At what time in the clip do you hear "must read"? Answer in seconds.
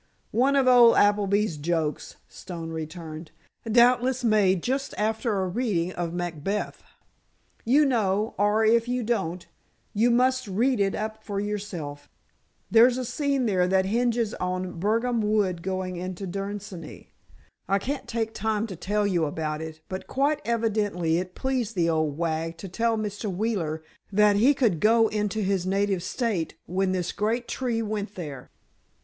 10.09-10.79